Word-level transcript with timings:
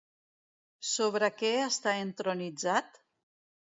Sobre 0.93 1.29
què 1.41 1.51
està 1.67 1.95
entronitzat? 2.07 3.03